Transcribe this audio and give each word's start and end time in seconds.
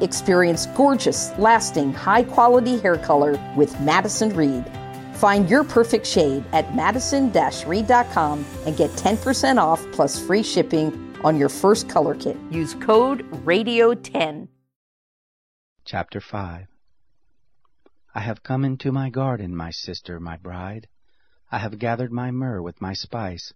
Experience 0.00 0.66
gorgeous, 0.76 1.30
lasting, 1.38 1.92
high 1.92 2.24
quality 2.24 2.78
hair 2.78 2.96
color 2.96 3.38
with 3.56 3.78
Madison 3.80 4.34
Reed. 4.34 4.64
Find 5.14 5.50
your 5.50 5.64
perfect 5.64 6.06
shade 6.06 6.44
at 6.52 6.74
madison 6.74 7.30
reed.com 7.66 8.44
and 8.64 8.76
get 8.76 8.90
10% 8.92 9.58
off 9.58 9.84
plus 9.92 10.18
free 10.18 10.42
shipping 10.42 11.14
on 11.22 11.36
your 11.36 11.50
first 11.50 11.88
color 11.88 12.14
kit. 12.14 12.38
Use 12.50 12.74
code 12.74 13.30
RADIO10. 13.44 14.48
Chapter 15.84 16.20
5 16.20 16.66
I 18.14 18.20
have 18.20 18.42
come 18.42 18.64
into 18.64 18.90
my 18.90 19.10
garden, 19.10 19.54
my 19.54 19.70
sister, 19.70 20.18
my 20.18 20.36
bride. 20.36 20.88
I 21.52 21.58
have 21.58 21.78
gathered 21.78 22.12
my 22.12 22.30
myrrh 22.30 22.62
with 22.62 22.80
my 22.80 22.92
spice. 22.92 23.52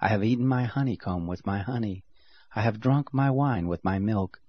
I 0.00 0.08
have 0.08 0.22
eaten 0.22 0.46
my 0.46 0.64
honeycomb 0.64 1.26
with 1.26 1.44
my 1.44 1.58
honey. 1.58 2.04
I 2.54 2.60
have 2.62 2.80
drunk 2.80 3.12
my 3.12 3.30
wine 3.30 3.66
with 3.68 3.84
my 3.84 3.98
milk. 3.98 4.40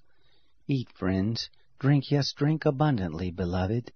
Eat, 0.71 0.91
friends, 0.91 1.49
drink, 1.79 2.11
yes, 2.11 2.31
drink 2.31 2.63
abundantly, 2.63 3.31
beloved. 3.31 3.91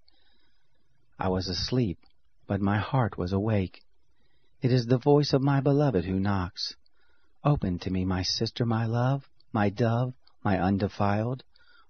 I 1.20 1.28
was 1.28 1.46
asleep, 1.46 2.00
but 2.48 2.60
my 2.60 2.78
heart 2.78 3.16
was 3.16 3.32
awake. 3.32 3.84
It 4.60 4.72
is 4.72 4.86
the 4.86 4.98
voice 4.98 5.32
of 5.32 5.40
my 5.40 5.60
beloved 5.60 6.04
who 6.04 6.18
knocks. 6.18 6.74
Open 7.44 7.78
to 7.78 7.92
me, 7.92 8.04
my 8.04 8.24
sister, 8.24 8.66
my 8.66 8.86
love, 8.86 9.30
my 9.52 9.70
dove, 9.70 10.14
my 10.42 10.58
undefiled, 10.58 11.44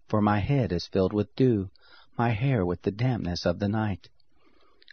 for 0.06 0.20
my 0.20 0.40
head 0.40 0.70
is 0.70 0.86
filled 0.86 1.14
with 1.14 1.34
dew, 1.34 1.70
my 2.18 2.28
hair 2.32 2.66
with 2.66 2.82
the 2.82 2.92
dampness 2.92 3.46
of 3.46 3.60
the 3.60 3.68
night. 3.68 4.10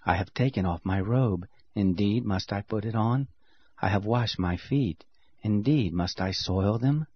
I 0.06 0.16
have 0.16 0.34
taken 0.34 0.66
off 0.66 0.86
my 0.86 1.02
robe, 1.02 1.46
indeed 1.76 2.24
must 2.24 2.54
I 2.54 2.62
put 2.62 2.86
it 2.86 2.96
on? 2.96 3.28
I 3.82 3.90
have 3.90 4.06
washed 4.06 4.40
my 4.40 4.56
feet, 4.56 5.04
indeed 5.42 5.92
must 5.92 6.22
I 6.22 6.32
soil 6.32 6.78
them? 6.80 7.08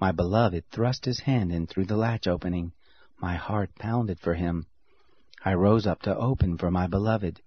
My 0.00 0.12
beloved 0.12 0.70
thrust 0.70 1.06
his 1.06 1.20
hand 1.20 1.50
in 1.50 1.66
through 1.66 1.86
the 1.86 1.96
latch 1.96 2.28
opening. 2.28 2.72
My 3.20 3.34
heart 3.34 3.74
pounded 3.74 4.20
for 4.20 4.34
him. 4.34 4.66
I 5.44 5.54
rose 5.54 5.88
up 5.88 6.02
to 6.02 6.16
open 6.16 6.56
for 6.56 6.70
my 6.70 6.86
beloved. 6.86 7.40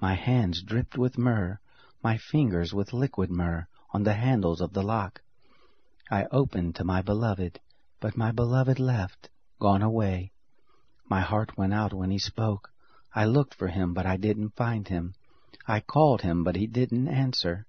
My 0.00 0.14
hands 0.14 0.62
dripped 0.62 0.96
with 0.96 1.18
myrrh, 1.18 1.58
my 2.04 2.16
fingers 2.16 2.72
with 2.72 2.92
liquid 2.92 3.28
myrrh 3.30 3.66
on 3.92 4.04
the 4.04 4.14
handles 4.14 4.60
of 4.60 4.72
the 4.72 4.82
lock. 4.82 5.20
I 6.08 6.26
opened 6.30 6.76
to 6.76 6.84
my 6.84 7.02
beloved, 7.02 7.58
but 7.98 8.16
my 8.16 8.30
beloved 8.30 8.78
left, 8.78 9.28
gone 9.58 9.82
away. 9.82 10.30
My 11.08 11.22
heart 11.22 11.58
went 11.58 11.74
out 11.74 11.92
when 11.92 12.12
he 12.12 12.18
spoke. 12.18 12.70
I 13.14 13.24
looked 13.24 13.54
for 13.54 13.66
him, 13.66 13.94
but 13.94 14.06
I 14.06 14.16
didn't 14.16 14.54
find 14.54 14.86
him. 14.86 15.14
I 15.66 15.80
called 15.80 16.22
him, 16.22 16.44
but 16.44 16.54
he 16.54 16.68
didn't 16.68 17.08
answer. 17.08 17.66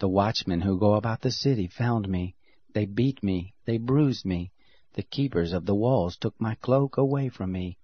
The 0.00 0.08
watchmen 0.08 0.62
who 0.62 0.80
go 0.80 0.94
about 0.94 1.20
the 1.20 1.30
city 1.30 1.68
found 1.68 2.08
me. 2.08 2.34
They 2.74 2.86
beat 2.86 3.22
me, 3.22 3.54
they 3.64 3.78
bruised 3.78 4.24
me. 4.24 4.50
The 4.94 5.02
keepers 5.02 5.52
of 5.52 5.66
the 5.66 5.74
walls 5.74 6.16
took 6.16 6.40
my 6.40 6.54
cloak 6.56 6.96
away 6.96 7.28
from 7.28 7.52
me. 7.52 7.78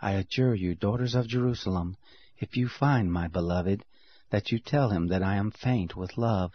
I 0.00 0.12
adjure 0.12 0.54
you, 0.54 0.74
daughters 0.74 1.14
of 1.14 1.26
Jerusalem, 1.26 1.96
if 2.38 2.56
you 2.56 2.68
find 2.68 3.12
my 3.12 3.28
beloved, 3.28 3.84
that 4.30 4.52
you 4.52 4.58
tell 4.58 4.90
him 4.90 5.08
that 5.08 5.22
I 5.22 5.36
am 5.36 5.50
faint 5.50 5.96
with 5.96 6.18
love. 6.18 6.52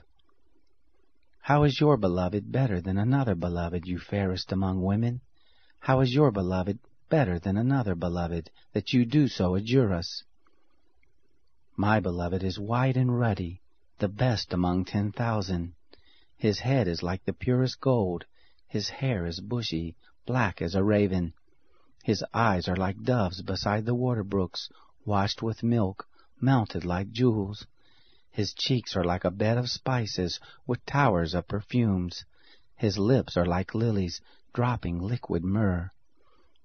How 1.42 1.64
is 1.64 1.80
your 1.80 1.98
beloved 1.98 2.52
better 2.52 2.80
than 2.80 2.98
another 2.98 3.36
beloved, 3.36 3.86
you 3.86 4.00
fairest 4.00 4.52
among 4.52 4.82
women? 4.82 5.22
How 5.80 6.00
is 6.00 6.14
your 6.14 6.32
beloved 6.32 6.80
better 7.10 7.38
than 7.38 7.58
another 7.58 7.96
beloved, 7.96 8.50
that 8.72 8.94
you 8.94 9.06
do 9.06 9.28
so 9.28 9.56
adjure 9.56 9.94
us? 9.94 10.24
My 11.76 12.00
beloved 12.00 12.44
is 12.44 12.60
white 12.60 12.96
and 12.96 13.20
ruddy, 13.20 13.62
the 13.98 14.08
best 14.08 14.54
among 14.54 14.86
ten 14.86 15.12
thousand. 15.12 15.74
His 16.38 16.60
head 16.60 16.88
is 16.88 17.04
like 17.04 17.24
the 17.26 17.34
purest 17.34 17.80
gold, 17.80 18.26
his 18.68 18.90
hair 18.90 19.28
is 19.28 19.40
bushy, 19.40 19.96
black 20.26 20.64
as 20.64 20.74
a 20.74 20.84
raven. 20.84 21.34
His 22.04 22.26
eyes 22.34 22.68
are 22.68 22.76
like 22.76 23.04
doves 23.04 23.44
beside 23.44 23.86
the 23.86 23.94
water 23.94 24.24
brooks, 24.24 24.68
washed 25.06 25.44
with 25.44 25.62
milk, 25.62 26.08
mounted 26.42 26.86
like 26.86 27.12
jewels. 27.12 27.68
His 28.32 28.52
cheeks 28.56 28.96
are 28.96 29.04
like 29.04 29.24
a 29.24 29.30
bed 29.30 29.60
of 29.60 29.70
spices, 29.70 30.40
with 30.66 30.84
towers 30.88 31.36
of 31.36 31.48
perfumes. 31.48 32.26
His 32.76 32.98
lips 32.98 33.38
are 33.38 33.46
like 33.46 33.76
lilies, 33.76 34.20
dropping 34.54 34.98
liquid 35.00 35.44
myrrh. 35.44 35.92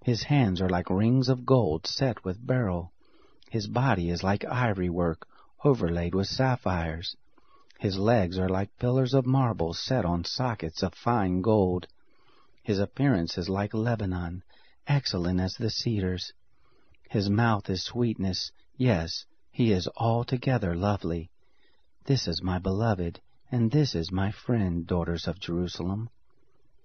His 0.03 0.23
hands 0.23 0.63
are 0.63 0.71
like 0.71 0.89
rings 0.89 1.29
of 1.29 1.45
gold 1.45 1.87
set 1.87 2.25
with 2.25 2.47
beryl. 2.47 2.95
His 3.51 3.67
body 3.67 4.09
is 4.09 4.23
like 4.23 4.47
ivory 4.47 4.89
work, 4.89 5.29
overlaid 5.63 6.15
with 6.15 6.27
sapphires. 6.29 7.17
His 7.79 7.97
legs 7.97 8.41
are 8.41 8.49
like 8.49 8.77
pillars 8.81 9.15
of 9.15 9.25
marble 9.25 9.73
set 9.73 10.05
on 10.05 10.25
sockets 10.25 10.83
of 10.83 10.95
fine 10.95 11.43
gold. 11.43 11.87
His 12.65 12.81
appearance 12.81 13.39
is 13.39 13.49
like 13.49 13.73
Lebanon, 13.73 14.43
excellent 14.89 15.39
as 15.39 15.55
the 15.55 15.71
cedars. 15.71 16.33
His 17.09 17.31
mouth 17.31 17.71
is 17.71 17.85
sweetness, 17.85 18.51
yes, 18.77 19.25
he 19.53 19.71
is 19.71 19.89
altogether 19.97 20.75
lovely. 20.75 21.31
This 22.05 22.27
is 22.27 22.43
my 22.43 22.59
beloved, 22.59 23.21
and 23.53 23.71
this 23.71 23.95
is 23.95 24.11
my 24.11 24.33
friend, 24.33 24.85
daughters 24.85 25.29
of 25.29 25.39
Jerusalem. 25.39 26.11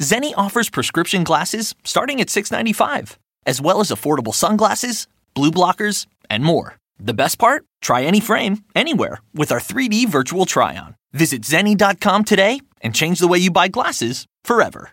Zenni 0.00 0.32
offers 0.36 0.70
prescription 0.70 1.22
glasses 1.24 1.74
starting 1.84 2.20
at 2.20 2.28
$6.95, 2.28 3.16
as 3.46 3.60
well 3.60 3.80
as 3.80 3.90
affordable 3.90 4.34
sunglasses, 4.34 5.06
blue 5.34 5.50
blockers, 5.50 6.06
and 6.30 6.44
more. 6.44 6.76
The 6.98 7.14
best 7.14 7.38
part? 7.38 7.64
Try 7.80 8.02
any 8.02 8.20
frame, 8.20 8.64
anywhere, 8.74 9.18
with 9.34 9.52
our 9.52 9.58
3D 9.58 10.08
virtual 10.08 10.46
try 10.46 10.76
on. 10.76 10.96
Visit 11.12 11.42
Zenni.com 11.42 12.24
today 12.24 12.60
and 12.80 12.94
change 12.94 13.18
the 13.18 13.28
way 13.28 13.38
you 13.38 13.50
buy 13.50 13.68
glasses 13.68 14.26
forever. 14.44 14.90